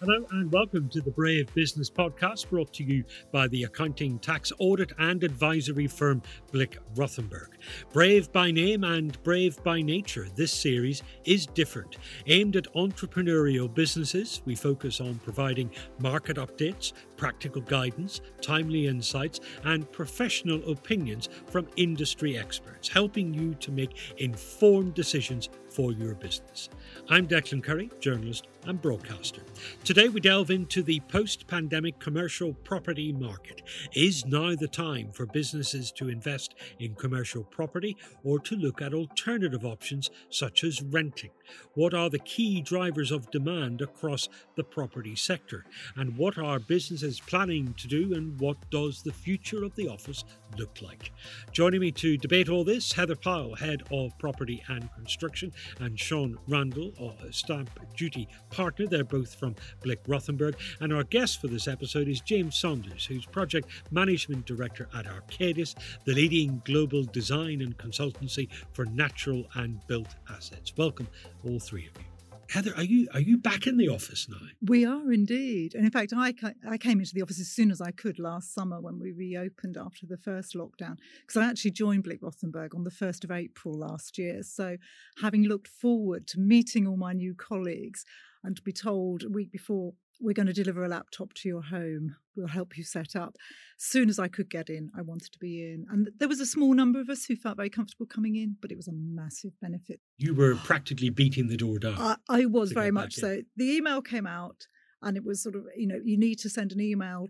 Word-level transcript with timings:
Hello 0.00 0.26
and 0.32 0.50
welcome 0.50 0.88
to 0.88 1.00
the 1.00 1.12
Brave 1.12 1.54
Business 1.54 1.88
Podcast 1.88 2.50
brought 2.50 2.72
to 2.74 2.82
you 2.82 3.04
by 3.30 3.46
the 3.46 3.62
accounting, 3.62 4.18
tax, 4.18 4.52
audit 4.58 4.92
and 4.98 5.22
advisory 5.22 5.86
firm 5.86 6.20
Blick 6.50 6.78
Rothenberg. 6.96 7.50
Brave 7.92 8.30
by 8.32 8.50
name 8.50 8.82
and 8.82 9.22
brave 9.22 9.62
by 9.62 9.80
nature, 9.82 10.26
this 10.34 10.52
series 10.52 11.04
is 11.24 11.46
different. 11.46 11.96
Aimed 12.26 12.56
at 12.56 12.74
entrepreneurial 12.74 13.72
businesses, 13.72 14.42
we 14.44 14.56
focus 14.56 15.00
on 15.00 15.20
providing 15.20 15.70
market 16.00 16.38
updates, 16.38 16.92
practical 17.16 17.62
guidance, 17.62 18.20
timely 18.42 18.88
insights, 18.88 19.38
and 19.62 19.90
professional 19.92 20.72
opinions 20.72 21.28
from 21.46 21.68
industry 21.76 22.36
experts, 22.36 22.88
helping 22.88 23.32
you 23.32 23.54
to 23.54 23.70
make 23.70 23.96
informed 24.18 24.94
decisions 24.94 25.50
for 25.74 25.92
your 25.92 26.14
business. 26.14 26.68
I'm 27.10 27.26
Declan 27.26 27.62
Curry, 27.62 27.90
journalist 28.00 28.46
and 28.66 28.80
broadcaster. 28.80 29.42
Today 29.82 30.08
we 30.08 30.20
delve 30.20 30.50
into 30.50 30.82
the 30.82 31.00
post 31.00 31.46
pandemic 31.48 31.98
commercial 31.98 32.54
property 32.64 33.12
market. 33.12 33.62
Is 33.92 34.24
now 34.24 34.54
the 34.54 34.68
time 34.68 35.10
for 35.12 35.26
businesses 35.26 35.90
to 35.92 36.08
invest 36.08 36.54
in 36.78 36.94
commercial 36.94 37.42
property 37.42 37.96
or 38.22 38.38
to 38.40 38.56
look 38.56 38.80
at 38.80 38.94
alternative 38.94 39.64
options 39.64 40.10
such 40.30 40.62
as 40.64 40.80
renting? 40.80 41.30
What 41.74 41.92
are 41.92 42.08
the 42.08 42.20
key 42.20 42.60
drivers 42.60 43.10
of 43.10 43.30
demand 43.30 43.82
across 43.82 44.28
the 44.56 44.64
property 44.64 45.16
sector? 45.16 45.64
And 45.96 46.16
what 46.16 46.38
are 46.38 46.58
businesses 46.58 47.20
planning 47.20 47.74
to 47.74 47.88
do 47.88 48.14
and 48.14 48.38
what 48.40 48.56
does 48.70 49.02
the 49.02 49.12
future 49.12 49.64
of 49.64 49.74
the 49.74 49.88
office 49.88 50.24
look 50.56 50.80
like? 50.80 51.12
Joining 51.52 51.80
me 51.80 51.90
to 51.92 52.16
debate 52.16 52.48
all 52.48 52.64
this, 52.64 52.92
Heather 52.92 53.16
Powell, 53.16 53.56
Head 53.56 53.82
of 53.90 54.16
Property 54.18 54.62
and 54.68 54.92
Construction, 54.94 55.52
and 55.80 55.98
Sean 55.98 56.38
Randall, 56.48 56.92
a 57.26 57.32
Stamp 57.32 57.70
Duty 57.96 58.28
Partner. 58.50 58.86
They're 58.86 59.04
both 59.04 59.34
from 59.34 59.54
Blick 59.82 60.02
Rothenberg. 60.04 60.54
And 60.80 60.92
our 60.92 61.04
guest 61.04 61.40
for 61.40 61.48
this 61.48 61.68
episode 61.68 62.08
is 62.08 62.20
James 62.20 62.56
Saunders, 62.56 63.06
who's 63.06 63.26
Project 63.26 63.68
Management 63.90 64.46
Director 64.46 64.88
at 64.94 65.06
Arcadis, 65.06 65.74
the 66.04 66.14
leading 66.14 66.62
global 66.64 67.04
design 67.04 67.60
and 67.60 67.76
consultancy 67.78 68.48
for 68.72 68.84
natural 68.86 69.46
and 69.54 69.80
built 69.86 70.14
assets. 70.30 70.72
Welcome, 70.76 71.08
all 71.44 71.58
three 71.58 71.86
of 71.86 71.92
you. 71.96 72.13
Heather, 72.50 72.72
are 72.76 72.84
you 72.84 73.08
are 73.12 73.20
you 73.20 73.38
back 73.38 73.66
in 73.66 73.76
the 73.76 73.88
office 73.88 74.28
now? 74.28 74.36
We 74.62 74.84
are 74.84 75.12
indeed, 75.12 75.74
and 75.74 75.84
in 75.84 75.90
fact, 75.90 76.12
I 76.14 76.34
I 76.68 76.78
came 76.78 77.00
into 77.00 77.14
the 77.14 77.22
office 77.22 77.40
as 77.40 77.48
soon 77.48 77.70
as 77.70 77.80
I 77.80 77.90
could 77.90 78.18
last 78.18 78.54
summer 78.54 78.80
when 78.80 78.98
we 78.98 79.12
reopened 79.12 79.76
after 79.76 80.06
the 80.06 80.16
first 80.16 80.54
lockdown 80.54 80.96
because 81.20 81.36
I 81.36 81.48
actually 81.48 81.72
joined 81.72 82.04
Blick 82.04 82.20
Rothenberg 82.22 82.74
on 82.74 82.84
the 82.84 82.90
first 82.90 83.24
of 83.24 83.30
April 83.30 83.78
last 83.78 84.18
year. 84.18 84.42
So, 84.42 84.76
having 85.22 85.44
looked 85.44 85.68
forward 85.68 86.26
to 86.28 86.40
meeting 86.40 86.86
all 86.86 86.96
my 86.96 87.12
new 87.12 87.34
colleagues 87.34 88.04
and 88.42 88.56
to 88.56 88.62
be 88.62 88.72
told 88.72 89.24
a 89.24 89.28
week 89.28 89.50
before 89.50 89.94
we're 90.20 90.34
going 90.34 90.46
to 90.46 90.52
deliver 90.52 90.84
a 90.84 90.88
laptop 90.88 91.34
to 91.34 91.48
your 91.48 91.62
home. 91.62 92.16
We'll 92.36 92.48
help 92.48 92.76
you 92.76 92.84
set 92.84 93.14
up. 93.16 93.36
As 93.78 93.84
soon 93.84 94.08
as 94.08 94.18
I 94.18 94.28
could 94.28 94.50
get 94.50 94.68
in, 94.68 94.90
I 94.96 95.02
wanted 95.02 95.32
to 95.32 95.38
be 95.38 95.62
in. 95.62 95.86
And 95.90 96.10
there 96.18 96.28
was 96.28 96.40
a 96.40 96.46
small 96.46 96.74
number 96.74 97.00
of 97.00 97.08
us 97.08 97.24
who 97.24 97.36
felt 97.36 97.56
very 97.56 97.70
comfortable 97.70 98.06
coming 98.06 98.36
in, 98.36 98.56
but 98.60 98.70
it 98.70 98.76
was 98.76 98.88
a 98.88 98.92
massive 98.92 99.52
benefit. 99.60 100.00
You 100.18 100.34
were 100.34 100.54
practically 100.64 101.10
beating 101.10 101.48
the 101.48 101.56
door 101.56 101.78
down. 101.78 101.96
I, 101.98 102.16
I 102.28 102.44
was 102.46 102.72
very 102.72 102.90
much 102.90 103.14
so. 103.14 103.42
The 103.56 103.72
email 103.72 104.02
came 104.02 104.26
out, 104.26 104.66
and 105.02 105.16
it 105.16 105.24
was 105.24 105.42
sort 105.42 105.54
of, 105.54 105.64
you 105.76 105.86
know, 105.86 106.00
you 106.02 106.18
need 106.18 106.38
to 106.40 106.48
send 106.48 106.72
an 106.72 106.80
email 106.80 107.28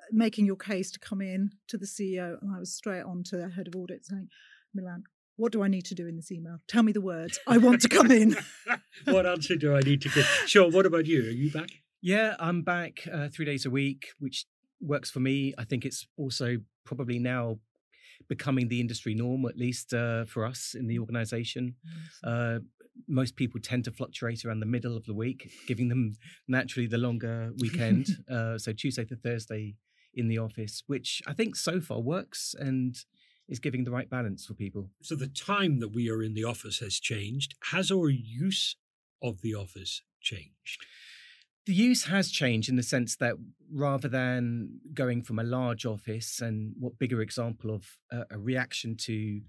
uh, 0.00 0.04
making 0.10 0.46
your 0.46 0.56
case 0.56 0.90
to 0.92 0.98
come 0.98 1.20
in 1.20 1.50
to 1.68 1.76
the 1.76 1.86
CEO. 1.86 2.40
And 2.40 2.54
I 2.54 2.58
was 2.58 2.74
straight 2.74 3.02
on 3.02 3.22
to 3.24 3.36
the 3.36 3.50
head 3.50 3.68
of 3.68 3.76
audit 3.76 4.06
saying, 4.06 4.28
Milan, 4.74 5.04
what 5.36 5.52
do 5.52 5.62
I 5.62 5.68
need 5.68 5.84
to 5.86 5.94
do 5.94 6.06
in 6.06 6.16
this 6.16 6.30
email? 6.30 6.58
Tell 6.68 6.82
me 6.82 6.92
the 6.92 7.00
words. 7.00 7.38
I 7.46 7.58
want 7.58 7.80
to 7.82 7.88
come 7.88 8.10
in. 8.10 8.36
what 9.04 9.26
answer 9.26 9.56
do 9.56 9.74
I 9.74 9.80
need 9.80 10.02
to 10.02 10.08
give? 10.08 10.24
Sure. 10.46 10.70
What 10.70 10.86
about 10.86 11.06
you? 11.06 11.20
Are 11.20 11.30
you 11.30 11.50
back? 11.50 11.70
Yeah, 12.02 12.34
I'm 12.40 12.62
back 12.62 13.06
uh, 13.12 13.28
three 13.28 13.44
days 13.44 13.64
a 13.64 13.70
week, 13.70 14.08
which 14.18 14.44
works 14.80 15.08
for 15.08 15.20
me. 15.20 15.54
I 15.56 15.62
think 15.62 15.84
it's 15.84 16.08
also 16.16 16.56
probably 16.84 17.20
now 17.20 17.58
becoming 18.28 18.66
the 18.66 18.80
industry 18.80 19.14
norm, 19.14 19.46
at 19.46 19.56
least 19.56 19.94
uh, 19.94 20.24
for 20.24 20.44
us 20.44 20.74
in 20.76 20.88
the 20.88 20.96
mm. 20.96 21.00
organization. 21.00 21.76
Uh, 22.24 22.58
most 23.08 23.36
people 23.36 23.60
tend 23.60 23.84
to 23.84 23.92
fluctuate 23.92 24.44
around 24.44 24.58
the 24.58 24.66
middle 24.66 24.96
of 24.96 25.06
the 25.06 25.14
week, 25.14 25.48
giving 25.68 25.88
them 25.88 26.14
naturally 26.48 26.88
the 26.88 26.98
longer 26.98 27.52
weekend. 27.58 28.08
uh, 28.30 28.58
so 28.58 28.72
Tuesday 28.72 29.04
to 29.04 29.14
Thursday 29.14 29.76
in 30.12 30.26
the 30.26 30.38
office, 30.38 30.82
which 30.88 31.22
I 31.28 31.32
think 31.34 31.54
so 31.54 31.80
far 31.80 32.00
works 32.00 32.52
and 32.58 32.96
is 33.48 33.60
giving 33.60 33.84
the 33.84 33.92
right 33.92 34.10
balance 34.10 34.44
for 34.44 34.54
people. 34.54 34.90
So 35.02 35.14
the 35.14 35.28
time 35.28 35.78
that 35.78 35.94
we 35.94 36.10
are 36.10 36.22
in 36.22 36.34
the 36.34 36.44
office 36.44 36.80
has 36.80 36.98
changed. 36.98 37.54
Has 37.70 37.92
our 37.92 38.08
use 38.08 38.74
of 39.22 39.40
the 39.40 39.54
office 39.54 40.02
changed? 40.20 40.84
The 41.66 41.74
use 41.74 42.04
has 42.04 42.30
changed 42.30 42.68
in 42.68 42.76
the 42.76 42.82
sense 42.82 43.16
that 43.16 43.34
rather 43.72 44.08
than 44.08 44.80
going 44.92 45.22
from 45.22 45.38
a 45.38 45.44
large 45.44 45.86
office 45.86 46.40
and 46.40 46.74
what 46.78 46.98
bigger 46.98 47.22
example 47.22 47.72
of 47.72 47.86
a, 48.10 48.24
a 48.32 48.38
reaction 48.38 48.96
to 48.98 49.40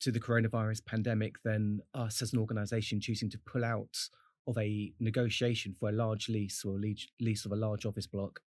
to 0.00 0.10
the 0.10 0.20
coronavirus 0.20 0.84
pandemic 0.86 1.42
than 1.42 1.80
us 1.92 2.22
as 2.22 2.32
an 2.32 2.38
organization 2.38 3.00
choosing 3.00 3.28
to 3.28 3.38
pull 3.38 3.64
out 3.64 3.98
of 4.46 4.56
a 4.56 4.92
negotiation 4.98 5.74
for 5.78 5.90
a 5.90 5.92
large 5.92 6.28
lease 6.28 6.64
or 6.64 6.80
lease 7.20 7.44
of 7.44 7.52
a 7.52 7.56
large 7.56 7.84
office 7.84 8.06
block 8.06 8.40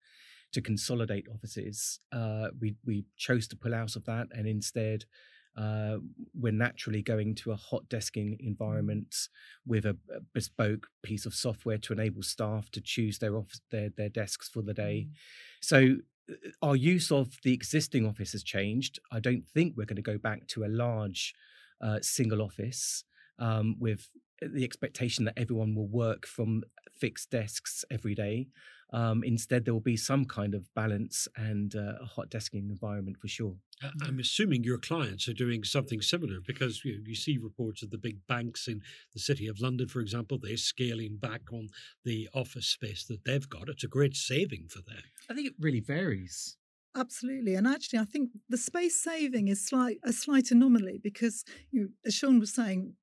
to 0.51 0.61
consolidate 0.61 1.27
offices. 1.33 1.99
Uh, 2.11 2.47
we 2.59 2.75
we 2.85 3.05
chose 3.17 3.47
to 3.47 3.55
pull 3.55 3.73
out 3.73 3.95
of 3.95 4.03
that 4.05 4.27
and 4.31 4.47
instead 4.47 5.05
uh, 5.55 5.97
we're 6.33 6.51
naturally 6.51 7.01
going 7.01 7.35
to 7.35 7.51
a 7.51 7.55
hot 7.55 7.87
desking 7.87 8.37
environment 8.39 9.15
with 9.65 9.85
a, 9.85 9.95
a, 10.15 10.19
bespoke 10.33 10.87
piece 11.03 11.25
of 11.25 11.35
software 11.35 11.77
to 11.77 11.93
enable 11.93 12.23
staff 12.23 12.71
to 12.71 12.81
choose 12.81 13.19
their 13.19 13.37
office, 13.37 13.61
their 13.69 13.89
their 13.89 14.09
desks 14.09 14.49
for 14.49 14.63
the 14.63 14.73
day. 14.73 15.07
Mm. 15.07 15.13
So 15.61 15.95
uh, 16.31 16.35
our 16.61 16.75
use 16.75 17.11
of 17.11 17.37
the 17.43 17.53
existing 17.53 18.07
office 18.07 18.31
has 18.31 18.43
changed. 18.43 18.99
I 19.11 19.19
don't 19.19 19.45
think 19.47 19.75
we're 19.77 19.85
going 19.85 19.97
to 19.97 20.01
go 20.01 20.17
back 20.17 20.47
to 20.47 20.65
a 20.65 20.67
large 20.67 21.35
uh, 21.81 21.99
single 22.01 22.41
office 22.41 23.03
um, 23.37 23.75
with 23.79 24.09
the 24.41 24.63
expectation 24.63 25.25
that 25.25 25.37
everyone 25.37 25.75
will 25.75 25.87
work 25.87 26.25
from 26.25 26.63
fixed 27.03 27.31
desks 27.31 27.83
every 27.91 28.15
day. 28.15 28.47
Um, 28.93 29.25
instead, 29.25 29.65
there 29.65 29.73
will 29.73 29.81
be 29.81 29.97
some 29.97 30.23
kind 30.23 30.55
of 30.55 30.73
balance 30.73 31.27
and 31.35 31.75
uh, 31.75 31.95
a 32.01 32.05
hot 32.05 32.29
desking 32.29 32.69
environment 32.69 33.17
for 33.19 33.27
sure. 33.27 33.55
I'm 34.03 34.19
assuming 34.19 34.63
your 34.63 34.77
clients 34.77 35.27
are 35.27 35.33
doing 35.33 35.65
something 35.65 35.99
similar 35.99 36.37
because 36.47 36.85
you, 36.85 37.01
you, 37.05 37.15
see 37.15 37.37
reports 37.37 37.83
of 37.83 37.89
the 37.89 37.97
big 37.97 38.25
banks 38.25 38.69
in 38.69 38.79
the 39.13 39.19
city 39.19 39.47
of 39.47 39.59
London, 39.59 39.89
for 39.89 39.99
example, 39.99 40.37
they're 40.41 40.55
scaling 40.55 41.17
back 41.17 41.41
on 41.51 41.67
the 42.05 42.29
office 42.33 42.67
space 42.67 43.03
that 43.07 43.25
they've 43.25 43.49
got. 43.49 43.67
It's 43.67 43.83
a 43.83 43.89
great 43.89 44.15
saving 44.15 44.67
for 44.69 44.79
them. 44.79 45.03
I 45.29 45.33
think 45.33 45.47
it 45.47 45.55
really 45.59 45.81
varies. 45.81 46.55
Absolutely, 46.95 47.55
and 47.55 47.67
actually, 47.67 47.99
I 47.99 48.05
think 48.05 48.29
the 48.47 48.57
space 48.57 49.03
saving 49.03 49.49
is 49.49 49.67
slight, 49.67 49.97
a 50.05 50.13
slight 50.13 50.51
anomaly 50.51 51.01
because, 51.03 51.43
you 51.71 51.89
as 52.05 52.13
Sean 52.13 52.39
was 52.39 52.53
saying, 52.53 52.93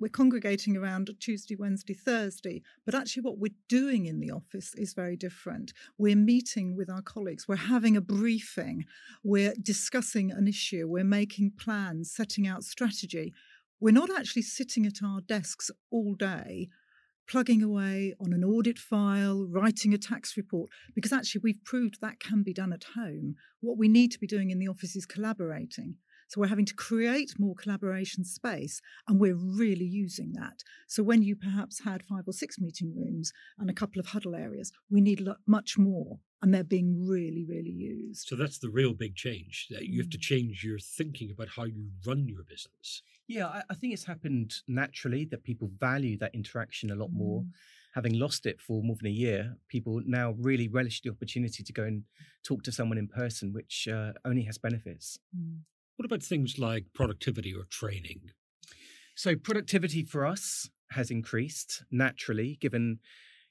we're 0.00 0.08
congregating 0.08 0.76
around 0.76 1.10
Tuesday, 1.20 1.54
Wednesday, 1.54 1.94
Thursday, 1.94 2.62
but 2.84 2.94
actually 2.94 3.22
what 3.22 3.38
we're 3.38 3.54
doing 3.68 4.06
in 4.06 4.18
the 4.18 4.30
office 4.30 4.74
is 4.74 4.94
very 4.94 5.16
different. 5.16 5.72
We're 5.98 6.16
meeting 6.16 6.74
with 6.74 6.88
our 6.90 7.02
colleagues, 7.02 7.46
we're 7.46 7.56
having 7.56 7.96
a 7.96 8.00
briefing, 8.00 8.86
we're 9.22 9.54
discussing 9.62 10.32
an 10.32 10.48
issue, 10.48 10.88
we're 10.88 11.04
making 11.04 11.52
plans, 11.58 12.10
setting 12.10 12.46
out 12.46 12.64
strategy. 12.64 13.34
We're 13.78 13.92
not 13.92 14.10
actually 14.10 14.42
sitting 14.42 14.86
at 14.86 15.02
our 15.04 15.20
desks 15.20 15.70
all 15.90 16.14
day 16.14 16.68
plugging 17.30 17.62
away 17.62 18.12
on 18.20 18.32
an 18.32 18.42
audit 18.42 18.76
file, 18.76 19.46
writing 19.48 19.94
a 19.94 19.98
tax 19.98 20.36
report, 20.36 20.68
because 20.96 21.12
actually 21.12 21.40
we've 21.44 21.62
proved 21.64 22.00
that 22.00 22.18
can 22.18 22.42
be 22.42 22.52
done 22.52 22.72
at 22.72 22.82
home. 22.96 23.36
What 23.60 23.78
we 23.78 23.86
need 23.86 24.10
to 24.10 24.18
be 24.18 24.26
doing 24.26 24.50
in 24.50 24.58
the 24.58 24.66
office 24.66 24.96
is 24.96 25.06
collaborating. 25.06 25.94
So 26.30 26.40
we're 26.40 26.46
having 26.46 26.66
to 26.66 26.74
create 26.74 27.40
more 27.40 27.56
collaboration 27.56 28.24
space, 28.24 28.80
and 29.08 29.18
we're 29.18 29.34
really 29.34 29.84
using 29.84 30.32
that. 30.34 30.62
So 30.86 31.02
when 31.02 31.22
you 31.22 31.34
perhaps 31.34 31.82
had 31.82 32.04
five 32.04 32.22
or 32.24 32.32
six 32.32 32.56
meeting 32.60 32.94
rooms 32.96 33.32
and 33.58 33.68
a 33.68 33.74
couple 33.74 33.98
of 33.98 34.06
huddle 34.06 34.36
areas, 34.36 34.70
we 34.88 35.00
need 35.00 35.26
much 35.48 35.76
more, 35.76 36.20
and 36.40 36.54
they're 36.54 36.62
being 36.62 37.04
really, 37.04 37.44
really 37.48 37.72
used. 37.72 38.28
So 38.28 38.36
that's 38.36 38.60
the 38.60 38.70
real 38.70 38.94
big 38.94 39.16
change. 39.16 39.66
That 39.70 39.86
you 39.86 40.00
have 40.00 40.10
to 40.10 40.18
mm. 40.18 40.22
change 40.22 40.62
your 40.62 40.78
thinking 40.78 41.32
about 41.32 41.48
how 41.48 41.64
you 41.64 41.90
run 42.06 42.28
your 42.28 42.44
business. 42.44 43.02
Yeah, 43.26 43.48
I, 43.48 43.62
I 43.68 43.74
think 43.74 43.92
it's 43.92 44.04
happened 44.04 44.54
naturally 44.68 45.24
that 45.32 45.42
people 45.42 45.68
value 45.80 46.16
that 46.18 46.32
interaction 46.32 46.92
a 46.92 46.94
lot 46.94 47.10
more. 47.12 47.40
Mm 47.40 47.50
having 47.92 48.16
lost 48.16 48.46
it 48.46 48.60
for 48.60 48.84
more 48.84 48.94
than 48.94 49.08
a 49.08 49.10
year, 49.10 49.56
people 49.66 50.00
now 50.06 50.36
really 50.38 50.68
relish 50.68 51.02
the 51.02 51.10
opportunity 51.10 51.64
to 51.64 51.72
go 51.72 51.82
and 51.82 52.04
talk 52.44 52.62
to 52.62 52.70
someone 52.70 52.96
in 52.96 53.08
person, 53.08 53.52
which 53.52 53.88
uh, 53.88 54.12
only 54.24 54.44
has 54.44 54.58
benefits. 54.58 55.18
Mm. 55.36 55.58
What 56.00 56.06
about 56.06 56.22
things 56.22 56.58
like 56.58 56.86
productivity 56.94 57.52
or 57.54 57.64
training? 57.68 58.30
So, 59.14 59.36
productivity 59.36 60.02
for 60.02 60.24
us 60.24 60.70
has 60.92 61.10
increased 61.10 61.84
naturally, 61.90 62.56
given 62.58 63.00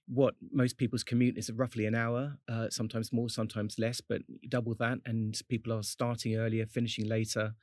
what 0.07 0.33
most 0.51 0.79
people's 0.79 1.03
commute 1.03 1.37
is 1.37 1.51
roughly 1.51 1.85
an 1.85 1.93
hour, 1.93 2.39
uh, 2.51 2.71
sometimes 2.71 3.13
more, 3.13 3.29
sometimes 3.29 3.77
less, 3.77 4.01
but 4.01 4.23
double 4.49 4.73
that. 4.79 4.97
And 5.05 5.39
people 5.47 5.71
are 5.71 5.83
starting 5.83 6.37
earlier, 6.37 6.65
finishing 6.65 7.07
later. 7.07 7.53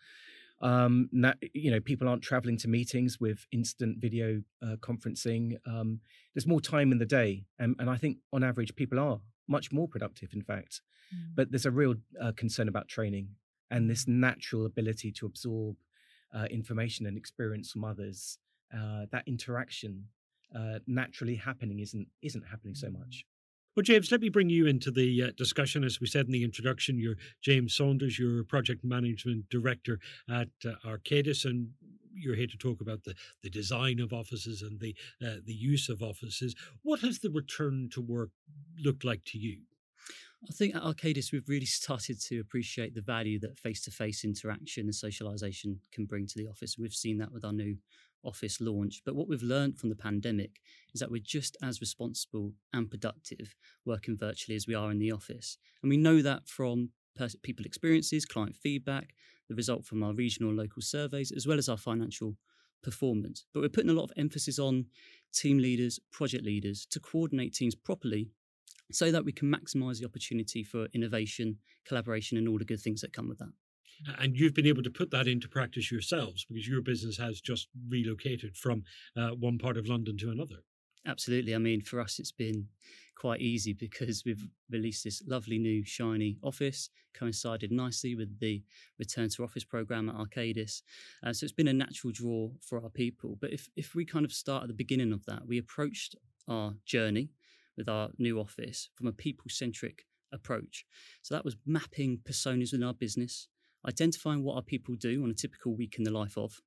Um, 0.63 1.11
you 1.53 1.73
know, 1.73 1.81
people 1.81 2.09
aren't 2.09 2.23
traveling 2.23 2.57
to 2.59 2.69
meetings 2.69 3.19
with 3.19 3.45
instant 3.51 3.99
video 3.99 4.43
uh, 4.63 4.77
conferencing. 4.77 5.57
Um, 5.67 5.99
there's 6.33 6.47
more 6.47 6.61
time 6.61 6.93
in 6.93 6.99
the 6.99 7.07
day, 7.07 7.43
and, 7.59 7.75
and 7.81 7.91
I 7.91 7.97
think 7.97 8.19
on 8.33 8.45
average 8.45 8.77
people 8.77 9.01
are 9.01 9.19
much 9.49 9.73
more 9.73 9.89
productive, 9.89 10.29
in 10.33 10.43
fact. 10.43 10.81
Mm. 11.13 11.35
But 11.35 11.51
there's 11.51 11.67
a 11.67 11.73
real 11.73 11.97
uh, 12.23 12.31
concern 12.37 12.69
about 12.69 12.87
training 12.87 13.31
and 13.71 13.91
this 13.91 14.07
natural 14.07 14.67
ability 14.67 15.13
to 15.13 15.27
absorb 15.27 15.77
uh, 16.35 16.45
information 16.51 17.07
and 17.07 17.17
experience 17.17 17.71
from 17.71 17.85
others. 17.85 18.39
Uh, 18.77 19.07
that 19.13 19.25
interaction 19.27 20.05
uh, 20.55 20.79
naturally 20.87 21.37
happening 21.37 21.81
isn't 21.81 22.09
isn't 22.23 22.45
happening 22.51 22.75
so 22.75 22.89
mm. 22.89 22.99
much. 22.99 23.25
Well, 23.77 23.83
James, 23.83 24.11
let 24.11 24.23
me 24.23 24.31
bring 24.31 24.49
you 24.49 24.67
into 24.67 24.91
the 24.91 25.25
uh, 25.25 25.31
discussion. 25.37 25.85
As 25.85 26.01
we 26.01 26.07
said 26.07 26.27
in 26.27 26.33
the 26.33 26.45
introduction, 26.45 26.99
you're 26.99 27.17
James 27.43 27.75
Saunders, 27.75 28.19
you're 28.19 28.43
Project 28.43 28.83
Management 28.83 29.51
Director 29.51 29.99
at 30.31 30.49
uh, 30.65 30.73
Arcadis, 30.87 31.45
and 31.45 31.69
you're 32.15 32.35
here 32.35 32.47
to 32.47 32.57
talk 32.57 32.81
about 32.81 33.05
the, 33.05 33.15
the 33.43 33.51
design 33.51 34.01
of 34.01 34.15
offices 34.15 34.63
and 34.63 34.81
the 34.81 34.97
uh, 35.23 35.37
the 35.45 35.53
use 35.53 35.89
of 35.89 36.03
offices. 36.03 36.55
What 36.83 37.01
has 37.01 37.19
the 37.19 37.31
return 37.31 37.91
to 37.93 38.01
work 38.01 38.31
looked 38.83 39.05
like 39.05 39.25
to 39.27 39.39
you? 39.39 39.59
I 40.45 40.53
think 40.53 40.77
at 40.77 40.83
Arcadis, 40.83 41.33
we've 41.33 41.49
really 41.49 41.67
started 41.67 42.21
to 42.23 42.41
appreciate 42.41 42.95
the 42.95 43.01
value 43.01 43.39
that 43.41 43.59
face 43.59 43.83
to 43.83 43.91
face 43.91 44.25
interaction 44.25 44.85
and 44.85 44.95
socialization 44.95 45.81
can 45.93 46.05
bring 46.05 46.27
to 46.27 46.39
the 46.39 46.47
office. 46.47 46.77
We've 46.79 46.93
seen 46.93 47.19
that 47.19 47.33
with 47.33 47.45
our 47.45 47.53
new 47.53 47.77
office 48.25 48.61
launch. 48.61 49.03
But 49.05 49.15
what 49.15 49.29
we've 49.29 49.43
learned 49.43 49.79
from 49.79 49.89
the 49.89 49.97
pandemic 49.97 50.61
is 50.95 51.01
that 51.01 51.11
we're 51.11 51.23
just 51.25 51.57
as 51.63 51.81
responsible 51.81 52.53
and 52.73 52.91
productive 52.91 53.55
working 53.85 54.17
virtually 54.17 54.57
as 54.57 54.67
we 54.67 54.75
are 54.75 54.91
in 54.91 54.99
the 54.99 55.13
office. 55.13 55.59
And 55.83 55.91
we 55.91 55.97
know 55.97 56.23
that 56.23 56.49
from 56.49 56.91
people 57.43 57.65
experiences, 57.65 58.27
client 58.27 58.57
feedback, 58.57 59.15
the 59.49 59.55
result 59.55 59.87
from 59.87 60.03
our 60.03 60.13
regional 60.13 60.51
and 60.51 60.59
local 60.59 60.83
surveys, 60.83 61.33
as 61.33 61.47
well 61.47 61.59
as 61.59 61.69
our 61.69 61.79
financial 61.79 62.37
performance. 62.83 63.47
But 63.55 63.61
we're 63.61 63.69
putting 63.69 63.91
a 63.91 63.95
lot 63.95 64.05
of 64.05 64.13
emphasis 64.17 64.59
on 64.59 64.87
team 65.33 65.59
leaders, 65.59 65.99
project 66.13 66.45
leaders 66.45 66.87
to 66.91 67.01
coordinate 67.01 67.55
teams 67.55 67.75
properly 67.75 68.31
so 68.93 69.11
that 69.11 69.25
we 69.25 69.33
can 69.33 69.53
maximize 69.53 69.99
the 69.99 70.07
opportunity 70.07 70.63
for 70.63 70.87
innovation, 70.95 71.59
collaboration, 71.87 72.39
and 72.39 72.49
all 72.49 72.59
the 72.59 72.65
good 72.65 72.81
things 72.81 73.01
that 73.01 73.13
come 73.13 73.29
with 73.29 73.39
that. 73.39 73.53
And 74.19 74.37
you've 74.37 74.55
been 74.55 74.67
able 74.67 74.83
to 74.83 74.91
put 74.91 75.11
that 75.11 75.27
into 75.27 75.49
practice 75.49 75.91
yourselves 75.91 76.45
because 76.49 76.69
your 76.69 76.83
business 76.83 77.17
has 77.17 77.41
just 77.41 77.69
relocated 77.89 78.57
from 78.57 78.85
uh, 79.17 79.31
one 79.31 79.59
part 79.59 79.77
of 79.77 79.89
London 79.89 80.19
to 80.19 80.31
another. 80.31 80.57
Absolutely. 81.07 81.55
I 81.55 81.59
mean, 81.59 81.81
for 81.81 82.01
us, 82.01 82.19
it's 82.19 82.33
been 82.33 82.67
quite 83.17 83.41
easy 83.41 83.73
because 83.73 84.25
we've 84.27 84.47
released 84.71 85.05
this 85.05 85.23
lovely 85.27 85.59
new 85.59 85.85
shiny 85.85 86.37
office, 86.43 86.91
coincided 87.15 87.73
nicely 87.73 88.15
with 88.15 88.39
the 88.41 88.63
return 88.99 89.29
to 89.31 89.45
office 89.45 89.65
program 89.65 90.09
at 90.09 90.17
Arcadis. 90.17 90.83
Uh, 91.25 91.33
so 91.33 91.45
it's 91.45 91.53
been 91.53 91.69
a 91.69 91.73
natural 91.73 92.13
draw 92.13 92.51
for 92.61 92.83
our 92.83 92.91
people. 92.91 93.39
But 93.41 93.53
if, 93.53 93.69
if 93.77 93.95
we 93.95 94.05
kind 94.05 94.25
of 94.25 94.33
start 94.33 94.65
at 94.65 94.69
the 94.69 94.75
beginning 94.75 95.13
of 95.13 95.25
that, 95.27 95.47
we 95.47 95.59
approached 95.59 96.17
our 96.49 96.75
journey 96.85 97.31
with 97.77 97.89
our 97.89 98.11
new 98.19 98.39
office 98.41 98.91
from 98.95 99.07
a 99.07 99.13
people 99.13 99.47
centric 99.49 100.05
approach. 100.33 100.85
So 101.23 101.35
that 101.35 101.45
was 101.45 101.57
mapping 101.67 102.19
personas 102.19 102.73
in 102.73 102.83
our 102.83 102.95
business, 102.95 103.49
identifying 103.87 104.43
what 104.43 104.57
our 104.57 104.63
people 104.63 104.95
do 104.95 105.23
on 105.23 105.31
a 105.31 105.35
typical 105.35 105.75
week 105.75 105.97
in 105.99 106.05
the 106.05 106.11
life 106.11 106.37
of, 106.37 106.61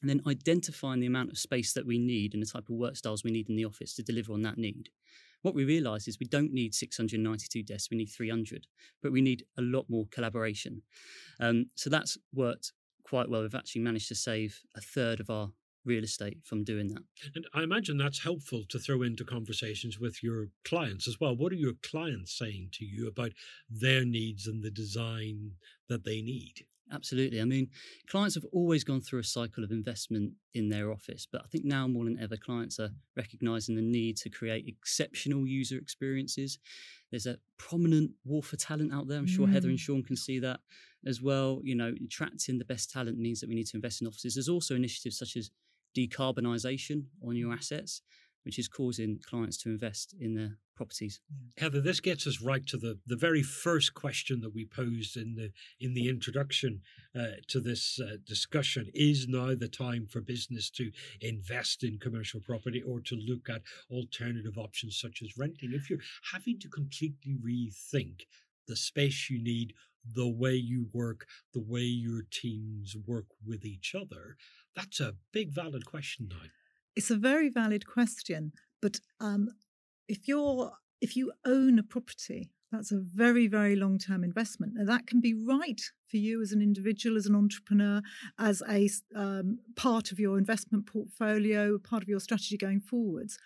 and 0.00 0.10
then 0.10 0.22
identifying 0.26 1.00
the 1.00 1.06
amount 1.06 1.30
of 1.30 1.38
space 1.38 1.72
that 1.72 1.86
we 1.86 1.98
need 1.98 2.34
and 2.34 2.42
the 2.42 2.46
type 2.46 2.68
of 2.68 2.76
work 2.76 2.96
styles 2.96 3.24
we 3.24 3.30
need 3.30 3.48
in 3.48 3.56
the 3.56 3.64
office 3.64 3.94
to 3.94 4.02
deliver 4.02 4.32
on 4.32 4.42
that 4.42 4.58
need. 4.58 4.90
What 5.42 5.54
we 5.54 5.64
realised 5.64 6.08
is 6.08 6.18
we 6.18 6.26
don't 6.26 6.52
need 6.52 6.74
692 6.74 7.62
desks, 7.62 7.90
we 7.90 7.96
need 7.96 8.06
300, 8.06 8.66
but 9.02 9.12
we 9.12 9.20
need 9.20 9.44
a 9.58 9.62
lot 9.62 9.86
more 9.88 10.06
collaboration. 10.10 10.82
Um, 11.40 11.66
so 11.76 11.88
that's 11.88 12.18
worked 12.34 12.72
quite 13.04 13.28
well. 13.30 13.42
We've 13.42 13.54
actually 13.54 13.82
managed 13.82 14.08
to 14.08 14.14
save 14.14 14.60
a 14.76 14.80
third 14.80 15.20
of 15.20 15.30
our 15.30 15.50
real 15.86 16.04
estate 16.04 16.38
from 16.44 16.64
doing 16.64 16.88
that. 16.88 17.02
And 17.34 17.46
I 17.54 17.62
imagine 17.62 17.96
that's 17.96 18.22
helpful 18.22 18.64
to 18.68 18.78
throw 18.78 19.02
into 19.02 19.24
conversations 19.24 19.98
with 19.98 20.22
your 20.22 20.48
clients 20.64 21.08
as 21.08 21.18
well. 21.20 21.36
What 21.36 21.52
are 21.52 21.56
your 21.56 21.74
clients 21.82 22.36
saying 22.36 22.70
to 22.72 22.84
you 22.84 23.08
about 23.08 23.32
their 23.70 24.04
needs 24.04 24.46
and 24.46 24.62
the 24.62 24.70
design 24.70 25.52
that 25.88 26.04
they 26.04 26.20
need? 26.20 26.66
Absolutely. 26.92 27.40
I 27.40 27.44
mean, 27.44 27.68
clients 28.08 28.36
have 28.36 28.44
always 28.52 28.84
gone 28.84 29.00
through 29.00 29.18
a 29.18 29.24
cycle 29.24 29.64
of 29.64 29.72
investment 29.72 30.32
in 30.54 30.68
their 30.68 30.92
office, 30.92 31.26
but 31.30 31.42
I 31.42 31.48
think 31.48 31.64
now 31.64 31.88
more 31.88 32.04
than 32.04 32.18
ever, 32.20 32.36
clients 32.36 32.78
are 32.78 32.90
recognizing 33.16 33.74
the 33.74 33.82
need 33.82 34.16
to 34.18 34.30
create 34.30 34.68
exceptional 34.68 35.46
user 35.46 35.78
experiences. 35.78 36.58
There's 37.10 37.26
a 37.26 37.38
prominent 37.58 38.12
war 38.24 38.42
for 38.42 38.56
talent 38.56 38.92
out 38.92 39.08
there. 39.08 39.18
I'm 39.18 39.26
sure 39.26 39.48
mm. 39.48 39.52
Heather 39.52 39.68
and 39.68 39.78
mm. 39.78 39.80
Sean 39.80 40.04
can 40.04 40.16
see 40.16 40.38
that 40.40 40.60
as 41.04 41.20
well. 41.20 41.60
You 41.64 41.74
know, 41.74 41.92
attracting 42.04 42.58
the 42.58 42.64
best 42.64 42.92
talent 42.92 43.18
means 43.18 43.40
that 43.40 43.48
we 43.48 43.56
need 43.56 43.66
to 43.68 43.76
invest 43.76 44.00
in 44.00 44.06
offices. 44.06 44.34
There's 44.34 44.48
also 44.48 44.76
initiatives 44.76 45.18
such 45.18 45.36
as 45.36 45.50
decarbonisation 45.96 47.04
on 47.26 47.36
your 47.36 47.52
assets, 47.52 48.02
which 48.44 48.58
is 48.58 48.68
causing 48.68 49.18
clients 49.28 49.56
to 49.58 49.70
invest 49.70 50.14
in 50.20 50.34
their 50.34 50.58
properties. 50.76 51.20
Heather, 51.58 51.80
this 51.80 52.00
gets 52.00 52.26
us 52.26 52.42
right 52.42 52.64
to 52.66 52.76
the, 52.76 52.98
the 53.06 53.16
very 53.16 53.42
first 53.42 53.94
question 53.94 54.40
that 54.42 54.54
we 54.54 54.66
posed 54.66 55.16
in 55.16 55.34
the 55.34 55.50
in 55.80 55.94
the 55.94 56.08
introduction 56.08 56.82
uh, 57.18 57.40
to 57.48 57.60
this 57.60 57.98
uh, 57.98 58.16
discussion: 58.26 58.90
Is 58.94 59.26
now 59.26 59.54
the 59.54 59.68
time 59.68 60.06
for 60.06 60.20
business 60.20 60.70
to 60.72 60.90
invest 61.20 61.82
in 61.82 61.98
commercial 61.98 62.40
property 62.40 62.82
or 62.82 63.00
to 63.00 63.16
look 63.16 63.48
at 63.48 63.62
alternative 63.90 64.58
options 64.58 65.00
such 65.00 65.22
as 65.22 65.38
renting? 65.38 65.72
If 65.72 65.90
you're 65.90 65.98
having 66.32 66.60
to 66.60 66.68
completely 66.68 67.36
rethink 67.44 68.26
the 68.68 68.76
space 68.76 69.30
you 69.30 69.42
need, 69.42 69.72
the 70.14 70.28
way 70.28 70.54
you 70.54 70.88
work, 70.92 71.26
the 71.52 71.62
way 71.62 71.82
your 71.82 72.22
teams 72.30 72.96
work 73.06 73.26
with 73.44 73.64
each 73.64 73.94
other, 73.94 74.36
that's 74.74 75.00
a 75.00 75.14
big, 75.32 75.52
valid 75.52 75.86
question 75.86 76.28
now. 76.30 76.48
It's 76.94 77.10
a 77.10 77.16
very 77.16 77.48
valid 77.48 77.86
question, 77.86 78.52
but 78.80 79.00
um, 79.20 79.48
if 80.08 80.28
you're 80.28 80.72
if 81.00 81.14
you 81.14 81.32
own 81.44 81.78
a 81.78 81.82
property, 81.82 82.50
that's 82.72 82.90
a 82.90 82.98
very, 82.98 83.46
very 83.46 83.76
long 83.76 83.98
term 83.98 84.24
investment. 84.24 84.72
Now, 84.74 84.84
that 84.84 85.06
can 85.06 85.20
be 85.20 85.34
right 85.34 85.80
for 86.08 86.16
you 86.16 86.42
as 86.42 86.52
an 86.52 86.60
individual, 86.60 87.16
as 87.16 87.26
an 87.26 87.34
entrepreneur, 87.34 88.02
as 88.38 88.62
a 88.68 88.88
um, 89.14 89.58
part 89.76 90.12
of 90.12 90.18
your 90.18 90.38
investment 90.38 90.86
portfolio, 90.86 91.78
part 91.78 92.02
of 92.02 92.08
your 92.08 92.20
strategy 92.20 92.56
going 92.56 92.80
forwards. 92.80 93.38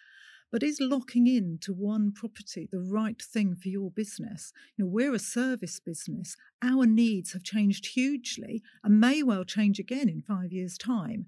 But 0.50 0.62
is 0.62 0.80
locking 0.80 1.26
in 1.26 1.58
to 1.62 1.72
one 1.72 2.12
property 2.12 2.68
the 2.70 2.80
right 2.80 3.20
thing 3.20 3.54
for 3.54 3.68
your 3.68 3.90
business? 3.90 4.52
You 4.76 4.84
know, 4.84 4.90
we're 4.90 5.14
a 5.14 5.18
service 5.18 5.78
business. 5.78 6.36
Our 6.62 6.86
needs 6.86 7.32
have 7.32 7.44
changed 7.44 7.86
hugely 7.94 8.62
and 8.82 9.00
may 9.00 9.22
well 9.22 9.44
change 9.44 9.78
again 9.78 10.08
in 10.08 10.22
five 10.22 10.52
years' 10.52 10.76
time. 10.76 11.26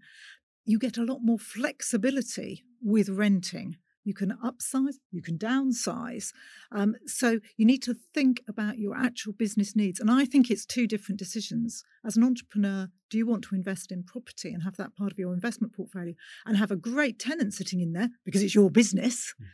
You 0.64 0.78
get 0.78 0.98
a 0.98 1.04
lot 1.04 1.20
more 1.22 1.38
flexibility 1.38 2.64
with 2.82 3.08
renting 3.08 3.76
you 4.04 4.14
can 4.14 4.36
upsize, 4.44 4.94
you 5.10 5.22
can 5.22 5.38
downsize. 5.38 6.32
Um, 6.70 6.94
so 7.06 7.38
you 7.56 7.64
need 7.64 7.82
to 7.82 7.94
think 8.14 8.42
about 8.48 8.78
your 8.78 8.96
actual 8.96 9.32
business 9.32 9.76
needs. 9.76 10.00
And 10.00 10.10
I 10.10 10.24
think 10.24 10.50
it's 10.50 10.66
two 10.66 10.86
different 10.86 11.18
decisions. 11.18 11.84
As 12.04 12.16
an 12.16 12.24
entrepreneur, 12.24 12.88
do 13.10 13.18
you 13.18 13.26
want 13.26 13.44
to 13.44 13.54
invest 13.54 13.92
in 13.92 14.02
property 14.02 14.52
and 14.52 14.62
have 14.62 14.76
that 14.76 14.96
part 14.96 15.12
of 15.12 15.18
your 15.18 15.34
investment 15.34 15.74
portfolio 15.74 16.14
and 16.46 16.56
have 16.56 16.70
a 16.70 16.76
great 16.76 17.18
tenant 17.18 17.54
sitting 17.54 17.80
in 17.80 17.92
there 17.92 18.10
because 18.24 18.42
it's 18.42 18.54
your 18.54 18.70
business? 18.70 19.34
Mm. 19.40 19.46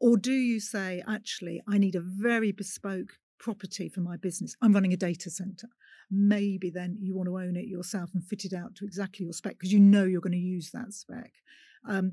Or 0.00 0.16
do 0.16 0.32
you 0.32 0.60
say, 0.60 1.02
actually, 1.06 1.60
I 1.68 1.76
need 1.76 1.94
a 1.94 2.00
very 2.00 2.52
bespoke 2.52 3.18
property 3.38 3.88
for 3.88 4.00
my 4.00 4.16
business? 4.16 4.56
I'm 4.62 4.72
running 4.72 4.94
a 4.94 4.96
data 4.96 5.30
center. 5.30 5.68
Maybe 6.10 6.70
then 6.70 6.96
you 7.00 7.14
want 7.14 7.28
to 7.28 7.38
own 7.38 7.54
it 7.56 7.66
yourself 7.66 8.10
and 8.14 8.24
fit 8.24 8.44
it 8.44 8.54
out 8.54 8.74
to 8.76 8.86
exactly 8.86 9.24
your 9.24 9.34
spec 9.34 9.58
because 9.58 9.72
you 9.72 9.78
know 9.78 10.04
you're 10.04 10.22
going 10.22 10.32
to 10.32 10.38
use 10.38 10.70
that 10.72 10.94
spec. 10.94 11.32
Um, 11.86 12.12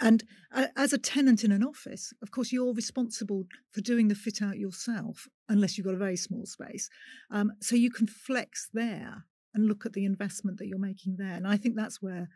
and 0.00 0.24
uh, 0.52 0.66
as 0.76 0.92
a 0.92 0.98
tenant 0.98 1.44
in 1.44 1.52
an 1.52 1.62
office, 1.62 2.12
of 2.22 2.30
course, 2.30 2.52
you're 2.52 2.74
responsible 2.74 3.44
for 3.70 3.80
doing 3.80 4.08
the 4.08 4.14
fit 4.14 4.42
out 4.42 4.58
yourself, 4.58 5.28
unless 5.48 5.76
you've 5.76 5.86
got 5.86 5.94
a 5.94 5.98
very 5.98 6.16
small 6.16 6.46
space. 6.46 6.88
Um, 7.30 7.52
so 7.60 7.76
you 7.76 7.90
can 7.90 8.06
flex 8.06 8.68
there 8.72 9.24
and 9.54 9.66
look 9.66 9.84
at 9.84 9.92
the 9.92 10.04
investment 10.04 10.58
that 10.58 10.68
you're 10.68 10.78
making 10.78 11.16
there. 11.18 11.34
And 11.34 11.46
I 11.46 11.56
think 11.56 11.76
that's 11.76 12.00
where 12.00 12.28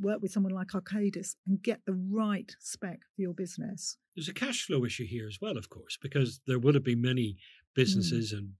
work 0.00 0.22
with 0.22 0.32
someone 0.32 0.54
like 0.54 0.68
Arcadis 0.68 1.34
and 1.46 1.62
get 1.62 1.80
the 1.86 1.92
right 1.92 2.50
spec 2.60 3.00
for 3.14 3.22
your 3.22 3.34
business. 3.34 3.98
There's 4.16 4.28
a 4.28 4.34
cash 4.34 4.64
flow 4.66 4.84
issue 4.84 5.06
here 5.06 5.26
as 5.26 5.38
well, 5.40 5.56
of 5.56 5.68
course, 5.68 5.98
because 6.00 6.40
there 6.46 6.58
would 6.58 6.74
have 6.74 6.84
been 6.84 7.02
many 7.02 7.22
mm. 7.22 7.36
businesses, 7.74 8.32
mm. 8.32 8.38
and 8.38 8.50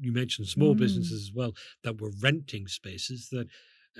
you 0.00 0.12
mentioned 0.12 0.48
small 0.48 0.74
mm. 0.74 0.78
businesses 0.78 1.28
as 1.28 1.32
well, 1.34 1.52
that 1.82 2.00
were 2.00 2.12
renting 2.20 2.66
spaces 2.66 3.28
that 3.30 3.48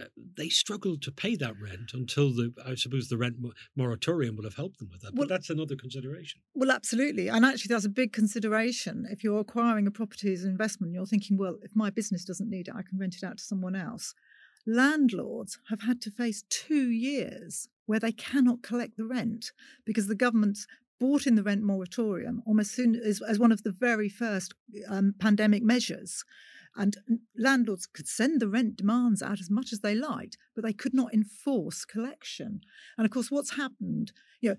uh, 0.00 0.04
they 0.36 0.48
struggled 0.48 1.02
to 1.02 1.12
pay 1.12 1.36
that 1.36 1.54
rent 1.60 1.92
until 1.94 2.30
the, 2.30 2.52
I 2.66 2.74
suppose, 2.74 3.08
the 3.08 3.16
rent 3.16 3.36
moratorium 3.76 4.36
would 4.36 4.44
have 4.44 4.54
helped 4.54 4.78
them 4.78 4.88
with 4.90 5.02
that. 5.02 5.14
Well, 5.14 5.26
but 5.26 5.34
that's 5.34 5.50
another 5.50 5.76
consideration. 5.76 6.40
Well, 6.54 6.70
absolutely. 6.70 7.28
And 7.28 7.44
actually, 7.44 7.72
that's 7.72 7.84
a 7.84 7.90
big 7.90 8.12
consideration. 8.12 9.06
If 9.10 9.22
you're 9.22 9.40
acquiring 9.40 9.86
a 9.86 9.90
property 9.90 10.32
as 10.32 10.42
an 10.42 10.50
investment, 10.50 10.92
you're 10.92 11.06
thinking, 11.06 11.36
well, 11.36 11.56
if 11.62 11.70
my 11.74 11.90
business 11.90 12.24
doesn't 12.24 12.50
need 12.50 12.68
it, 12.68 12.74
I 12.76 12.82
can 12.82 12.98
rent 12.98 13.16
it 13.16 13.24
out 13.24 13.38
to 13.38 13.44
someone 13.44 13.76
else. 13.76 14.14
Landlords 14.66 15.58
have 15.68 15.82
had 15.82 16.00
to 16.02 16.10
face 16.10 16.44
two 16.48 16.90
years 16.90 17.68
where 17.86 18.00
they 18.00 18.12
cannot 18.12 18.62
collect 18.62 18.96
the 18.96 19.04
rent 19.04 19.52
because 19.84 20.06
the 20.06 20.14
government's 20.14 20.66
brought 20.98 21.26
in 21.26 21.34
the 21.34 21.42
rent 21.42 21.62
moratorium 21.62 22.42
almost 22.46 22.72
soon 22.72 22.94
as, 22.96 23.20
as 23.20 23.38
one 23.38 23.52
of 23.52 23.62
the 23.62 23.72
very 23.72 24.08
first 24.08 24.54
um, 24.88 25.14
pandemic 25.18 25.62
measures 25.62 26.24
And 26.76 26.96
landlords 27.36 27.86
could 27.86 28.08
send 28.08 28.40
the 28.40 28.48
rent 28.48 28.76
demands 28.76 29.22
out 29.22 29.40
as 29.40 29.50
much 29.50 29.72
as 29.72 29.80
they 29.80 29.94
liked, 29.94 30.36
but 30.54 30.64
they 30.64 30.72
could 30.72 30.94
not 30.94 31.14
enforce 31.14 31.84
collection. 31.84 32.60
And 32.98 33.04
of 33.04 33.12
course, 33.12 33.30
what's 33.30 33.56
happened, 33.56 34.12
you 34.40 34.50
know, 34.50 34.56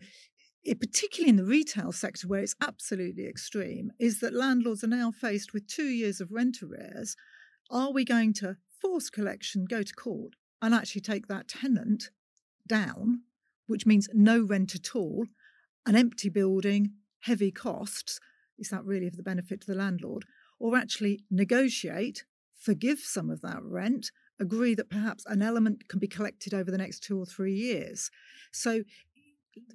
it, 0.64 0.80
particularly 0.80 1.30
in 1.30 1.36
the 1.36 1.44
retail 1.44 1.92
sector 1.92 2.28
where 2.28 2.42
it's 2.42 2.56
absolutely 2.62 3.28
extreme, 3.28 3.92
is 4.00 4.20
that 4.20 4.34
landlords 4.34 4.84
are 4.84 4.88
now 4.88 5.12
faced 5.12 5.54
with 5.54 5.68
two 5.68 5.88
years 5.88 6.20
of 6.20 6.32
rent 6.32 6.64
arrears. 6.64 7.16
Are 7.70 7.92
we 7.92 8.06
going 8.06 8.34
to 8.36 8.58
force 8.82 9.10
collection, 9.10 9.66
go 9.66 9.84
to 9.84 9.94
court, 9.94 10.34
and 10.62 10.74
actually 10.74 11.02
take 11.02 11.28
that 11.28 11.48
tenant 11.48 12.10
down, 12.68 13.22
which 13.68 13.86
means 13.86 14.10
no 14.14 14.42
rent 14.42 14.74
at 14.74 14.96
all, 14.96 15.26
an 15.86 15.96
empty 15.96 16.30
building, 16.30 16.94
heavy 17.22 17.52
costs? 17.52 18.20
Is 18.58 18.70
that 18.70 18.86
really 18.86 19.08
of 19.08 19.18
the 19.18 19.24
benefit 19.24 19.62
to 19.62 19.68
the 19.68 19.76
landlord? 19.78 20.26
Or 20.60 20.76
actually 20.78 21.24
negotiate, 21.30 22.24
forgive 22.58 23.00
some 23.00 23.30
of 23.30 23.42
that 23.42 23.62
rent, 23.62 24.12
agree 24.40 24.76
that 24.76 24.90
perhaps 24.90 25.26
an 25.28 25.42
element 25.42 25.88
can 25.88 26.00
be 26.00 26.08
collected 26.08 26.54
over 26.54 26.72
the 26.72 26.78
next 26.78 27.02
two 27.02 27.20
or 27.20 27.26
three 27.26 27.54
years. 27.54 28.10
So 28.52 28.84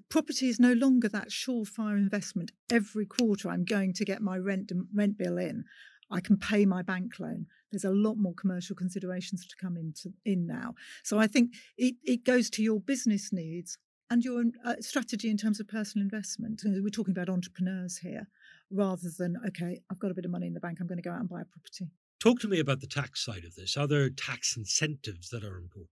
property 0.09 0.49
is 0.49 0.61
no 0.61 0.73
longer 0.73 1.09
that 1.09 1.31
surefire 1.31 1.97
investment. 1.97 2.53
Every 2.71 3.07
quarter, 3.07 3.49
I'm 3.49 3.65
going 3.65 3.95
to 3.95 4.05
get 4.05 4.21
my 4.21 4.37
rent 4.37 4.73
rent 4.95 5.17
bill 5.19 5.39
in. 5.39 5.65
I 6.11 6.21
can 6.21 6.37
pay 6.37 6.67
my 6.67 6.83
bank 6.83 7.21
loan. 7.21 7.47
There's 7.71 7.85
a 7.85 7.91
lot 7.91 8.17
more 8.17 8.35
commercial 8.35 8.75
considerations 8.75 9.47
to 9.47 9.55
come 9.61 9.77
into 9.77 10.13
in 10.25 10.47
now. 10.47 10.75
So 11.05 11.19
I 11.19 11.29
think 11.29 11.55
it, 11.79 11.95
it 12.03 12.25
goes 12.25 12.51
to 12.51 12.63
your 12.63 12.81
business 12.81 13.33
needs 13.33 13.79
and 14.11 14.25
your 14.25 14.43
uh, 14.65 14.75
strategy 14.81 15.31
in 15.31 15.37
terms 15.37 15.61
of 15.61 15.69
personal 15.69 16.05
investment. 16.05 16.63
We're 16.65 16.91
talking 16.91 17.13
about 17.13 17.29
entrepreneurs 17.29 17.99
here, 17.99 18.27
rather 18.71 19.09
than 19.19 19.37
okay, 19.49 19.81
I've 19.91 19.99
got 19.99 20.11
a 20.11 20.15
bit 20.15 20.25
of 20.25 20.31
money 20.31 20.47
in 20.47 20.55
the 20.55 20.61
bank. 20.61 20.79
I'm 20.81 20.87
going 20.87 20.99
to 20.99 21.03
go 21.03 21.13
out 21.13 21.21
and 21.21 21.29
buy 21.29 21.43
a 21.43 21.45
property. 21.45 21.91
Talk 22.21 22.41
to 22.41 22.49
me 22.49 22.61
about 22.61 22.81
the 22.81 22.87
tax 22.87 23.25
side 23.25 23.45
of 23.45 23.55
this. 23.55 23.77
Are 23.77 23.87
there 23.87 24.11
tax 24.11 24.57
incentives 24.57 25.31
that 25.31 25.43
are 25.43 25.57
important? 25.57 25.89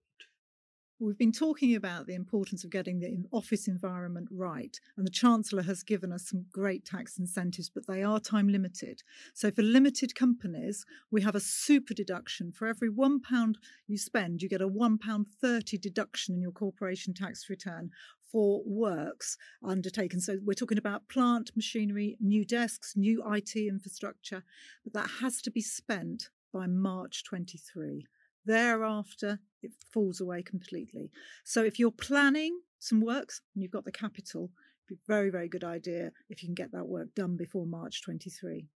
We've 1.01 1.17
been 1.17 1.31
talking 1.31 1.77
about 1.77 2.09
the 2.09 2.17
importance 2.17 2.65
of 2.65 2.71
getting 2.71 2.99
the 2.99 3.25
office 3.33 3.69
environment 3.69 4.27
right, 4.33 4.77
and 4.97 5.07
the 5.07 5.13
Chancellor 5.13 5.63
has 5.63 5.85
given 5.85 6.11
us 6.11 6.29
some 6.29 6.47
great 6.53 6.85
tax 6.85 7.21
incentives, 7.21 7.71
but 7.73 7.87
they 7.87 8.03
are 8.03 8.19
time 8.19 8.49
limited. 8.49 9.05
So, 9.33 9.53
for 9.53 9.63
limited 9.63 10.17
companies, 10.17 10.85
we 11.09 11.23
have 11.23 11.37
a 11.37 11.41
super 11.41 11.95
deduction. 11.95 12.51
For 12.51 12.67
every 12.67 12.91
£1 12.91 13.21
you 13.87 13.97
spend, 13.97 14.43
you 14.43 14.49
get 14.49 14.61
a 14.61 14.69
£1.30 14.69 15.81
deduction 15.81 16.35
in 16.35 16.43
your 16.43 16.51
corporation 16.51 17.15
tax 17.15 17.49
return 17.49 17.91
for 18.31 18.63
works 18.65 19.37
undertaken. 19.65 20.21
So, 20.21 20.39
we're 20.45 20.55
talking 20.55 20.79
about 20.79 21.09
plant, 21.09 21.51
machinery, 21.57 22.17
new 22.21 22.45
desks, 22.45 22.95
new 22.97 23.23
IT 23.33 23.57
infrastructure, 23.57 24.45
but 24.85 24.93
that 24.93 25.11
has 25.21 25.41
to 25.43 25.51
be 25.51 25.61
spent 25.61 26.31
by 26.53 26.67
March 26.67 27.25
23. 27.25 28.07
Thereafter, 28.45 29.41
it 29.63 29.73
falls 29.93 30.21
away 30.21 30.43
completely. 30.43 31.11
So 31.45 31.63
if 31.65 31.79
you're 31.79 31.91
planning 31.91 32.61
some 32.79 33.01
works 33.01 33.43
and 33.55 33.63
you've 33.63 33.73
got 33.73 33.85
the 33.85 33.93
capital, 33.93 34.51
it'd 34.87 34.99
be 34.99 35.05
very, 35.07 35.31
very 35.31 35.49
good 35.49 35.65
idea 35.65 36.13
if 36.29 36.43
you 36.43 36.49
can 36.49 36.55
get 36.55 36.73
that 36.73 36.89
work 36.89 37.15
done 37.15 37.37
before 37.37 37.67
March 37.67 38.03
23. 38.03 38.69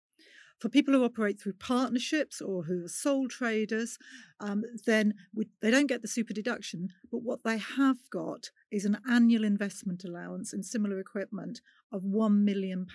For 0.62 0.68
people 0.68 0.94
who 0.94 1.04
operate 1.04 1.40
through 1.40 1.54
partnerships 1.54 2.40
or 2.40 2.62
who 2.62 2.84
are 2.84 2.88
sole 2.88 3.26
traders, 3.26 3.98
um, 4.38 4.62
then 4.86 5.14
we, 5.34 5.48
they 5.60 5.72
don't 5.72 5.88
get 5.88 6.02
the 6.02 6.08
super 6.08 6.32
deduction. 6.32 6.90
But 7.10 7.24
what 7.24 7.42
they 7.42 7.58
have 7.58 7.96
got 8.12 8.50
is 8.70 8.84
an 8.84 8.98
annual 9.10 9.42
investment 9.42 10.04
allowance 10.04 10.52
in 10.52 10.62
similar 10.62 11.00
equipment 11.00 11.60
of 11.92 12.02
£1 12.02 12.44
million 12.44 12.86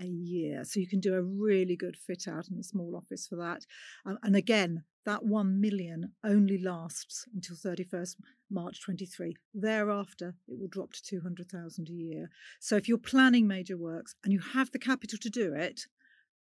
a 0.00 0.06
year. 0.06 0.64
So 0.64 0.78
you 0.78 0.86
can 0.86 1.00
do 1.00 1.14
a 1.14 1.22
really 1.22 1.74
good 1.74 1.96
fit 1.96 2.28
out 2.28 2.48
in 2.52 2.58
a 2.58 2.62
small 2.62 2.94
office 2.96 3.26
for 3.26 3.34
that. 3.34 3.66
Um, 4.06 4.18
and 4.22 4.36
again, 4.36 4.84
that 5.04 5.24
1 5.24 5.60
million 5.60 6.12
only 6.24 6.58
lasts 6.62 7.26
until 7.34 7.56
31st 7.56 8.14
March 8.48 8.80
23. 8.82 9.34
Thereafter, 9.54 10.34
it 10.46 10.58
will 10.58 10.68
drop 10.68 10.92
to 10.92 11.02
200,000 11.02 11.88
a 11.88 11.92
year. 11.92 12.30
So 12.60 12.76
if 12.76 12.88
you're 12.88 12.98
planning 12.98 13.48
major 13.48 13.76
works 13.76 14.14
and 14.22 14.32
you 14.32 14.38
have 14.38 14.70
the 14.70 14.78
capital 14.78 15.18
to 15.20 15.30
do 15.30 15.52
it, 15.52 15.80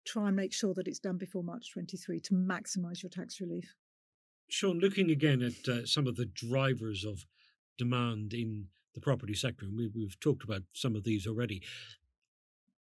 try 0.04 0.28
and 0.28 0.36
make 0.36 0.52
sure 0.52 0.74
that 0.74 0.88
it's 0.88 0.98
done 0.98 1.16
before 1.16 1.42
March 1.42 1.72
23 1.72 2.20
to 2.20 2.34
maximise 2.34 3.02
your 3.02 3.10
tax 3.10 3.40
relief. 3.40 3.74
Sean, 4.48 4.78
looking 4.78 5.10
again 5.10 5.42
at 5.42 5.68
uh, 5.68 5.86
some 5.86 6.06
of 6.06 6.16
the 6.16 6.26
drivers 6.26 7.04
of 7.04 7.24
demand 7.78 8.34
in 8.34 8.66
the 8.94 9.00
property 9.00 9.34
sector, 9.34 9.64
and 9.64 9.76
we, 9.76 9.90
we've 9.94 10.18
talked 10.20 10.44
about 10.44 10.62
some 10.72 10.94
of 10.94 11.04
these 11.04 11.26
already. 11.26 11.62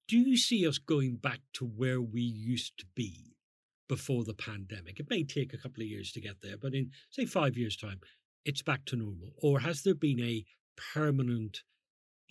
Do 0.07 0.17
you 0.17 0.37
see 0.37 0.67
us 0.67 0.79
going 0.79 1.17
back 1.17 1.41
to 1.55 1.67
where 1.67 2.01
we 2.01 2.23
used 2.23 2.79
to 2.79 2.87
be 2.95 3.35
before 3.89 4.25
the 4.25 4.35
pandemic? 4.35 4.99
It 4.99 5.11
may 5.11 5.25
take 5.25 5.53
a 5.53 5.59
couple 5.59 5.83
of 5.83 5.89
years 5.89 6.13
to 6.13 6.21
get 6.21 6.41
there, 6.43 6.57
but 6.57 6.75
in, 6.75 6.93
say, 7.11 7.27
five 7.27 7.57
years' 7.57 7.77
time, 7.77 8.01
it's 8.45 8.63
back 8.63 8.87
to 8.87 8.97
normal. 8.97 9.35
Or 9.43 9.61
has 9.61 9.83
there 9.83 9.95
been 9.95 10.21
a 10.21 10.45
permanent 10.95 11.63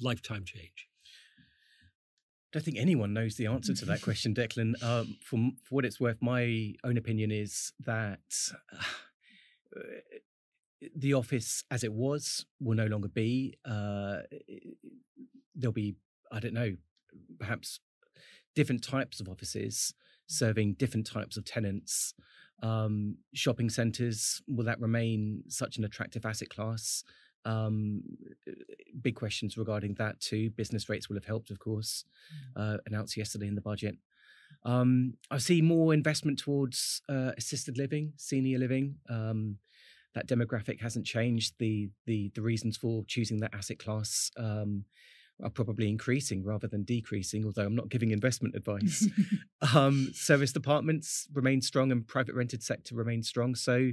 lifetime 0.01 0.45
change? 0.45 0.87
Don't 2.53 2.63
think 2.63 2.77
anyone 2.77 3.13
knows 3.13 3.35
the 3.35 3.47
answer 3.47 3.73
to 3.73 3.85
that 3.85 4.01
question, 4.01 4.33
Declan. 4.35 4.81
Um, 4.83 5.17
for, 5.21 5.37
for 5.63 5.75
what 5.75 5.85
it's 5.85 5.99
worth, 5.99 6.21
my 6.21 6.73
own 6.83 6.97
opinion 6.97 7.31
is 7.31 7.73
that 7.85 8.19
uh, 9.75 9.79
the 10.95 11.13
office 11.13 11.63
as 11.71 11.83
it 11.83 11.93
was 11.93 12.45
will 12.59 12.75
no 12.75 12.85
longer 12.85 13.09
be. 13.09 13.57
Uh, 13.65 14.19
there'll 15.55 15.73
be, 15.73 15.95
I 16.31 16.39
don't 16.39 16.53
know, 16.53 16.75
perhaps 17.39 17.79
different 18.55 18.83
types 18.83 19.19
of 19.19 19.29
offices 19.29 19.93
serving 20.27 20.73
different 20.73 21.07
types 21.07 21.37
of 21.37 21.45
tenants. 21.45 22.13
Um, 22.63 23.17
shopping 23.33 23.69
centres, 23.69 24.41
will 24.47 24.65
that 24.65 24.79
remain 24.79 25.43
such 25.47 25.77
an 25.77 25.83
attractive 25.83 26.25
asset 26.25 26.49
class? 26.49 27.03
Um, 27.47 28.03
big 29.01 29.15
questions 29.15 29.57
regarding 29.57 29.95
that 29.95 30.19
too. 30.19 30.49
Business 30.51 30.89
rates 30.89 31.07
will 31.07 31.15
have 31.15 31.25
helped, 31.25 31.49
of 31.49 31.59
course, 31.59 32.03
mm. 32.57 32.75
uh, 32.75 32.77
announced 32.85 33.15
yesterday 33.15 33.47
in 33.47 33.55
the 33.55 33.61
budget. 33.61 33.95
Um, 34.63 35.13
I 35.31 35.37
see 35.37 35.61
more 35.61 35.93
investment 35.93 36.39
towards 36.39 37.01
uh, 37.09 37.31
assisted 37.37 37.77
living, 37.77 38.13
senior 38.17 38.59
living. 38.59 38.95
Um, 39.09 39.57
that 40.13 40.27
demographic 40.27 40.81
hasn't 40.81 41.05
changed. 41.05 41.53
The 41.59 41.89
the 42.05 42.31
the 42.35 42.41
reasons 42.41 42.75
for 42.75 43.03
choosing 43.05 43.39
that 43.39 43.53
asset 43.53 43.79
class 43.79 44.31
um, 44.37 44.85
are 45.43 45.49
probably 45.49 45.87
increasing 45.89 46.43
rather 46.43 46.67
than 46.67 46.83
decreasing. 46.83 47.45
Although 47.45 47.65
I'm 47.65 47.75
not 47.75 47.89
giving 47.89 48.11
investment 48.11 48.55
advice. 48.55 49.07
um, 49.75 50.09
service 50.13 50.51
departments 50.51 51.27
remain 51.33 51.61
strong, 51.61 51.91
and 51.91 52.05
private 52.07 52.35
rented 52.35 52.63
sector 52.63 52.95
remains 52.95 53.27
strong. 53.27 53.55
So 53.55 53.91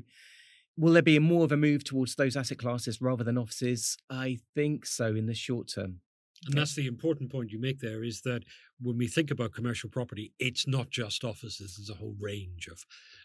Will 0.76 0.92
there 0.92 1.02
be 1.02 1.18
more 1.18 1.44
of 1.44 1.52
a 1.52 1.56
move 1.56 1.84
towards 1.84 2.16
those 2.16 2.36
asset 2.36 2.58
classes 2.58 3.00
rather 3.00 3.22
than 3.22 3.38
offices? 3.38 3.96
I 4.10 4.38
think 4.54 4.86
so 4.86 5.14
in 5.14 5.26
the 5.26 5.34
short 5.34 5.68
term. 5.68 6.00
And 6.46 6.58
that's 6.58 6.74
the 6.74 6.86
important 6.86 7.30
point 7.30 7.50
you 7.50 7.60
make 7.60 7.80
there 7.80 8.04
is 8.04 8.20
that 8.22 8.42
when 8.80 8.98
we 8.98 9.06
think 9.06 9.30
about 9.30 9.52
commercial 9.52 9.88
property, 9.88 10.32
it's 10.38 10.66
not 10.66 10.90
just 10.90 11.24
offices, 11.24 11.76
there's 11.76 11.90
a 11.90 11.94
whole 11.94 12.16
range 12.20 12.68
of 12.68 12.84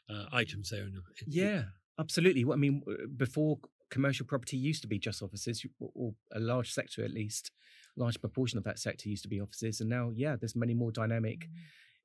uh, 0.10 0.26
items 0.32 0.70
there. 0.70 0.88
yeah, 1.28 1.64
absolutely. 2.00 2.46
I 2.52 2.56
mean, 2.56 2.82
before 3.18 3.60
commercial 3.90 4.26
property 4.26 4.58
used 4.58 4.82
to 4.84 4.88
be 4.88 5.00
just 5.00 5.22
offices, 5.22 5.66
or 5.80 6.14
a 6.34 6.40
large 6.40 6.72
sector 6.72 7.04
at 7.04 7.12
least, 7.12 7.52
large 7.98 8.20
proportion 8.22 8.58
of 8.58 8.64
that 8.64 8.80
sector 8.80 9.10
used 9.10 9.24
to 9.24 9.30
be 9.30 9.42
offices. 9.42 9.82
And 9.82 9.90
now, 9.90 10.12
yeah, 10.16 10.36
there's 10.36 10.56
many 10.56 10.74
more 10.74 10.92
dynamic, 10.92 11.40
mm. 11.40 11.50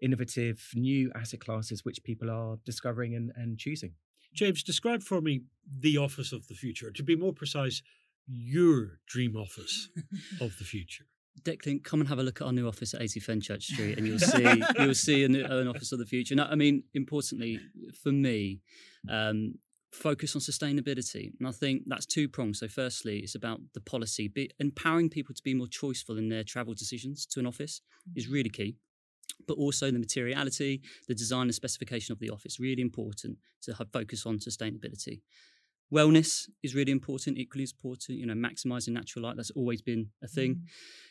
innovative, 0.01 0.69
new 0.75 1.13
asset 1.15 1.41
classes 1.41 1.85
which 1.85 2.03
people 2.03 2.31
are 2.31 2.57
discovering 2.65 3.15
and, 3.15 3.31
and 3.37 3.59
choosing. 3.59 3.93
James, 4.35 4.62
describe 4.62 5.03
for 5.03 5.21
me 5.21 5.43
the 5.81 5.97
office 5.97 6.33
of 6.33 6.47
the 6.49 6.55
future. 6.55 6.91
To 6.91 7.03
be 7.03 7.17
more 7.17 7.33
precise, 7.33 7.83
your 8.26 8.99
dream 9.07 9.37
office 9.37 9.88
of 10.41 10.57
the 10.59 10.64
future. 10.64 11.05
Declan, 11.43 11.83
come 11.83 12.00
and 12.00 12.09
have 12.09 12.19
a 12.19 12.23
look 12.23 12.41
at 12.41 12.47
our 12.47 12.53
new 12.53 12.69
office 12.69 12.95
at 12.95 13.03
80 13.03 13.21
Fenchurch 13.21 13.62
Street, 13.62 13.99
and 13.99 14.07
you'll 14.07 14.19
see 14.21 14.62
you'll 14.79 14.95
see 14.95 15.26
new, 15.26 15.45
an 15.45 15.69
office 15.69 15.93
of 15.93 15.99
the 15.99 16.07
future. 16.07 16.35
Now, 16.35 16.49
I 16.50 16.55
mean, 16.55 16.85
importantly 16.95 17.61
for 18.03 18.12
me, 18.12 18.61
um, 19.09 19.55
focus 19.93 20.35
on 20.35 20.41
sustainability, 20.41 21.33
and 21.38 21.49
I 21.49 21.53
think 21.53 21.83
that's 21.87 22.07
two 22.07 22.29
prongs. 22.29 22.61
So, 22.61 22.69
firstly, 22.69 23.19
it's 23.19 23.35
about 23.35 23.61
the 23.75 23.81
policy, 23.81 24.29
be, 24.29 24.50
empowering 24.59 25.11
people 25.11 25.35
to 25.35 25.43
be 25.43 25.55
more 25.55 25.67
choiceful 25.67 26.19
in 26.19 26.29
their 26.29 26.45
travel 26.45 26.75
decisions 26.75 27.26
to 27.26 27.41
an 27.41 27.47
office 27.47 27.81
is 28.14 28.29
really 28.29 28.50
key 28.50 28.76
but 29.47 29.55
also 29.55 29.91
the 29.91 29.99
materiality, 29.99 30.83
the 31.09 31.14
design 31.14 31.47
and 31.47 31.55
specification 31.55 32.12
of 32.12 32.19
the 32.19 32.31
office. 32.31 32.61
Really 32.61 32.83
important 32.83 33.38
to 33.62 33.75
have 33.75 33.91
focus 33.93 34.26
on 34.26 34.38
sustainability. 34.38 35.21
Wellness 35.93 36.49
is 36.62 36.75
really 36.75 36.93
important, 36.93 37.38
equally 37.38 37.64
as 37.64 37.73
important. 37.73 38.19
You 38.19 38.26
know, 38.26 38.35
maximizing 38.35 38.88
natural 38.88 39.25
light, 39.25 39.37
that's 39.37 39.50
always 39.50 39.83
been 39.83 40.11
a 40.23 40.29
thing. 40.29 40.55
Mm. 40.55 40.61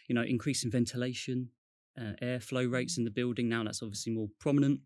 You 0.10 0.16
know, 0.16 0.24
increasing 0.24 0.72
ventilation, 0.72 1.50
uh, 1.98 2.14
airflow 2.22 2.72
rates 2.72 2.98
in 2.98 3.04
the 3.04 3.12
building. 3.12 3.48
Now 3.48 3.64
that's 3.64 3.84
obviously 3.84 4.14
more 4.14 4.28
prominent. 4.40 4.82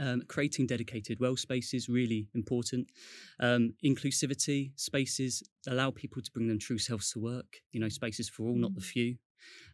Um, 0.00 0.22
creating 0.26 0.66
dedicated 0.66 1.20
well 1.20 1.36
spaces 1.36 1.88
really 1.88 2.28
important. 2.34 2.90
Um, 3.38 3.74
inclusivity 3.84 4.72
spaces 4.76 5.42
allow 5.68 5.90
people 5.90 6.20
to 6.22 6.30
bring 6.32 6.48
their 6.48 6.56
true 6.56 6.78
selves 6.78 7.10
to 7.12 7.20
work. 7.20 7.60
You 7.72 7.80
know, 7.80 7.88
spaces 7.88 8.28
for 8.28 8.44
all, 8.44 8.54
mm. 8.54 8.60
not 8.60 8.74
the 8.74 8.80
mm. 8.80 8.84
few. 8.84 9.16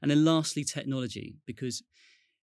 And 0.02 0.10
then 0.10 0.24
lastly, 0.24 0.64
technology, 0.64 1.36
because 1.46 1.82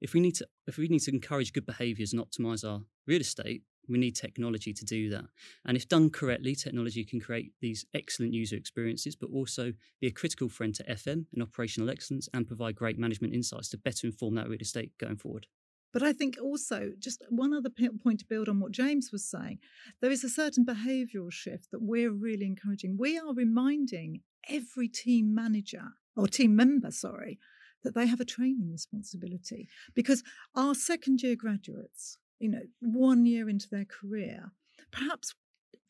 if 0.05 0.13
we 0.13 0.19
need 0.19 0.35
to 0.35 0.47
if 0.67 0.77
we 0.77 0.87
need 0.87 0.99
to 0.99 1.11
encourage 1.11 1.51
good 1.51 1.65
behaviours 1.65 2.13
and 2.13 2.21
optimize 2.21 2.63
our 2.63 2.81
real 3.07 3.21
estate, 3.21 3.63
we 3.89 3.97
need 3.97 4.15
technology 4.15 4.71
to 4.71 4.85
do 4.85 5.09
that. 5.09 5.25
And 5.65 5.75
if 5.75 5.89
done 5.89 6.11
correctly, 6.11 6.53
technology 6.53 7.03
can 7.03 7.19
create 7.19 7.53
these 7.59 7.85
excellent 7.95 8.31
user 8.31 8.55
experiences, 8.55 9.15
but 9.15 9.31
also 9.33 9.73
be 9.99 10.07
a 10.07 10.11
critical 10.11 10.47
friend 10.47 10.75
to 10.75 10.83
FM 10.83 11.25
and 11.33 11.41
operational 11.41 11.89
excellence 11.89 12.29
and 12.35 12.45
provide 12.45 12.75
great 12.75 12.99
management 12.99 13.33
insights 13.33 13.67
to 13.69 13.79
better 13.79 14.05
inform 14.05 14.35
that 14.35 14.47
real 14.47 14.61
estate 14.61 14.91
going 14.99 15.17
forward. 15.17 15.47
But 15.91 16.03
I 16.03 16.13
think 16.13 16.35
also, 16.39 16.91
just 16.99 17.23
one 17.29 17.51
other 17.53 17.71
point 18.03 18.19
to 18.19 18.25
build 18.27 18.47
on 18.47 18.59
what 18.59 18.73
James 18.73 19.09
was 19.11 19.27
saying, 19.27 19.57
there 20.01 20.11
is 20.11 20.23
a 20.23 20.29
certain 20.29 20.65
behavioural 20.65 21.31
shift 21.31 21.71
that 21.71 21.81
we're 21.81 22.11
really 22.11 22.45
encouraging. 22.45 22.95
We 22.99 23.17
are 23.17 23.33
reminding 23.33 24.21
every 24.47 24.87
team 24.87 25.33
manager 25.33 25.93
or 26.15 26.27
team 26.27 26.55
member, 26.55 26.91
sorry, 26.91 27.39
that 27.85 27.95
they 27.95 28.05
have 28.05 28.19
a 28.19 28.25
training 28.25 28.69
responsibility 28.71 29.69
because 29.93 30.23
our 30.55 30.75
second 30.75 31.21
year 31.23 31.35
graduates 31.35 32.17
you 32.39 32.49
know, 32.49 32.61
one 32.79 33.25
year 33.25 33.49
into 33.49 33.67
their 33.69 33.85
career, 33.85 34.51
perhaps 34.91 35.33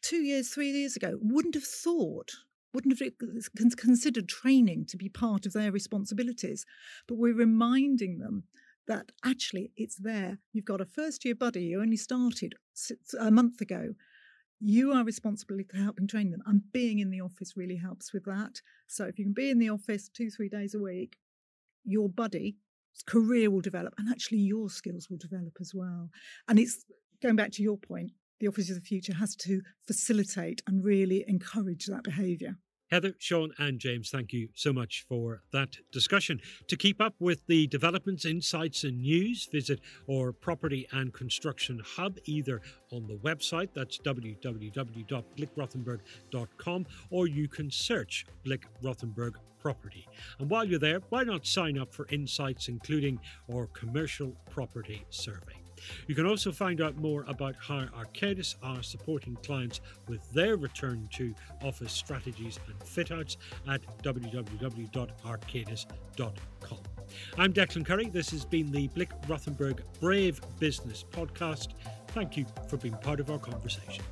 two 0.01 0.17
years, 0.17 0.49
three 0.49 0.71
years 0.71 0.95
ago, 0.95 1.17
wouldn't 1.21 1.55
have 1.55 1.63
thought, 1.63 2.31
wouldn't 2.73 2.99
have 2.99 3.75
considered 3.77 4.27
training 4.27 4.85
to 4.89 4.97
be 4.97 5.09
part 5.09 5.45
of 5.45 5.53
their 5.53 5.71
responsibilities. 5.71 6.65
But 7.07 7.17
we're 7.17 7.35
reminding 7.35 8.19
them 8.19 8.43
that 8.87 9.11
actually 9.23 9.71
it's 9.75 9.95
there. 9.95 10.39
You've 10.53 10.65
got 10.65 10.81
a 10.81 10.85
first 10.85 11.25
year 11.25 11.35
buddy, 11.35 11.63
you 11.63 11.81
only 11.81 11.97
started 11.97 12.53
a 13.19 13.31
month 13.31 13.61
ago. 13.61 13.95
You 14.61 14.93
are 14.93 15.03
responsible 15.03 15.57
for 15.69 15.77
helping 15.77 16.07
train 16.07 16.31
them, 16.31 16.41
and 16.45 16.71
being 16.71 16.99
in 16.99 17.09
the 17.09 17.19
office 17.19 17.57
really 17.57 17.75
helps 17.75 18.13
with 18.13 18.23
that. 18.25 18.61
So 18.87 19.05
if 19.05 19.19
you 19.19 19.25
can 19.25 19.33
be 19.33 19.49
in 19.49 19.59
the 19.59 19.69
office 19.69 20.07
two, 20.07 20.29
three 20.29 20.47
days 20.47 20.73
a 20.73 20.79
week, 20.79 21.17
your 21.85 22.09
buddy 22.09 22.57
career 23.05 23.51
will 23.51 23.61
develop 23.61 23.93
and 23.97 24.09
actually 24.09 24.39
your 24.39 24.69
skills 24.69 25.09
will 25.09 25.17
develop 25.17 25.57
as 25.59 25.73
well. 25.73 26.09
And 26.47 26.59
it's 26.59 26.85
going 27.21 27.35
back 27.35 27.51
to 27.53 27.63
your 27.63 27.77
point, 27.77 28.11
the 28.39 28.47
Office 28.47 28.69
of 28.69 28.75
the 28.75 28.81
Future 28.81 29.13
has 29.13 29.35
to 29.37 29.61
facilitate 29.87 30.61
and 30.67 30.83
really 30.83 31.23
encourage 31.27 31.85
that 31.85 32.03
behaviour. 32.03 32.55
Heather, 32.91 33.15
Sean, 33.17 33.51
and 33.57 33.79
James, 33.79 34.11
thank 34.11 34.31
you 34.31 34.49
so 34.53 34.71
much 34.71 35.05
for 35.09 35.41
that 35.51 35.77
discussion. 35.91 36.39
To 36.67 36.77
keep 36.77 37.01
up 37.01 37.15
with 37.19 37.47
the 37.47 37.65
developments, 37.67 38.25
insights, 38.25 38.83
and 38.83 39.01
news, 39.01 39.49
visit 39.51 39.79
our 40.09 40.31
property 40.31 40.87
and 40.91 41.13
construction 41.13 41.81
hub 41.83 42.17
either 42.25 42.61
on 42.91 43.07
the 43.07 43.17
website, 43.17 43.69
that's 43.73 43.97
www.blickrothenberg.com, 43.97 46.85
or 47.09 47.27
you 47.27 47.47
can 47.47 47.71
search 47.71 48.25
Blick 48.43 48.67
Rothenberg 48.83 49.33
property. 49.59 50.07
And 50.39 50.47
while 50.49 50.63
you're 50.63 50.79
there, 50.79 50.99
why 51.09 51.23
not 51.23 51.47
sign 51.47 51.79
up 51.79 51.91
for 51.91 52.05
insights, 52.11 52.67
including 52.67 53.19
our 53.51 53.65
commercial 53.67 54.35
property 54.51 55.03
survey? 55.09 55.64
You 56.07 56.15
can 56.15 56.25
also 56.25 56.51
find 56.51 56.81
out 56.81 56.97
more 56.97 57.23
about 57.27 57.55
how 57.59 57.85
Arcadis 57.85 58.55
are 58.63 58.81
supporting 58.83 59.37
clients 59.43 59.81
with 60.07 60.31
their 60.33 60.57
return 60.57 61.07
to 61.13 61.33
office 61.63 61.91
strategies 61.91 62.59
and 62.67 62.81
fit 62.83 63.11
outs 63.11 63.37
at 63.67 63.81
www.arcadis.com. 64.03 66.79
I'm 67.37 67.53
Declan 67.53 67.85
Curry. 67.85 68.07
This 68.07 68.31
has 68.31 68.45
been 68.45 68.71
the 68.71 68.87
Blick 68.89 69.09
Rothenberg 69.27 69.79
Brave 69.99 70.41
Business 70.59 71.05
Podcast. 71.11 71.69
Thank 72.09 72.37
you 72.37 72.45
for 72.67 72.77
being 72.77 72.95
part 72.95 73.19
of 73.19 73.29
our 73.29 73.39
conversation. 73.39 74.03